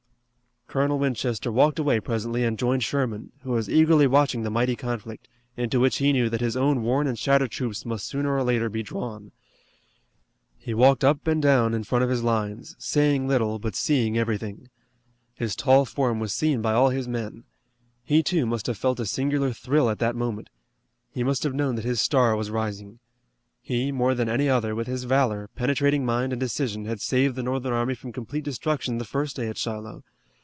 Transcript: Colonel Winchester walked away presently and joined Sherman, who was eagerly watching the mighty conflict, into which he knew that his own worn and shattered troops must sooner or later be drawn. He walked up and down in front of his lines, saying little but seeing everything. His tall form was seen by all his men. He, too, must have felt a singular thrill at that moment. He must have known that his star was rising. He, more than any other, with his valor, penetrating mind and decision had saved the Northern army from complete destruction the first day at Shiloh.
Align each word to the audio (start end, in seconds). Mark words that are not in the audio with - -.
Colonel 0.73 0.97
Winchester 0.99 1.51
walked 1.51 1.79
away 1.79 1.99
presently 1.99 2.45
and 2.45 2.57
joined 2.57 2.81
Sherman, 2.81 3.33
who 3.41 3.51
was 3.51 3.69
eagerly 3.69 4.07
watching 4.07 4.43
the 4.43 4.49
mighty 4.49 4.77
conflict, 4.77 5.27
into 5.57 5.81
which 5.81 5.97
he 5.97 6.13
knew 6.13 6.29
that 6.29 6.39
his 6.39 6.55
own 6.55 6.81
worn 6.81 7.07
and 7.07 7.19
shattered 7.19 7.51
troops 7.51 7.85
must 7.85 8.07
sooner 8.07 8.33
or 8.33 8.41
later 8.45 8.69
be 8.69 8.81
drawn. 8.81 9.33
He 10.57 10.73
walked 10.73 11.03
up 11.03 11.27
and 11.27 11.41
down 11.41 11.73
in 11.73 11.83
front 11.83 12.05
of 12.05 12.09
his 12.09 12.23
lines, 12.23 12.77
saying 12.79 13.27
little 13.27 13.59
but 13.59 13.75
seeing 13.75 14.17
everything. 14.17 14.69
His 15.35 15.57
tall 15.57 15.83
form 15.83 16.21
was 16.21 16.31
seen 16.31 16.61
by 16.61 16.71
all 16.71 16.87
his 16.87 17.05
men. 17.05 17.43
He, 18.01 18.23
too, 18.23 18.45
must 18.45 18.65
have 18.67 18.77
felt 18.77 19.01
a 19.01 19.05
singular 19.05 19.51
thrill 19.51 19.89
at 19.89 19.99
that 19.99 20.15
moment. 20.15 20.47
He 21.09 21.21
must 21.21 21.43
have 21.43 21.53
known 21.53 21.75
that 21.75 21.83
his 21.83 21.99
star 21.99 22.33
was 22.37 22.49
rising. 22.49 22.99
He, 23.61 23.91
more 23.91 24.15
than 24.15 24.29
any 24.29 24.47
other, 24.47 24.73
with 24.73 24.87
his 24.87 25.03
valor, 25.03 25.49
penetrating 25.53 26.05
mind 26.05 26.31
and 26.31 26.39
decision 26.39 26.85
had 26.85 27.01
saved 27.01 27.35
the 27.35 27.43
Northern 27.43 27.73
army 27.73 27.93
from 27.93 28.13
complete 28.13 28.45
destruction 28.45 28.99
the 28.99 29.03
first 29.03 29.35
day 29.35 29.49
at 29.49 29.57
Shiloh. 29.57 30.05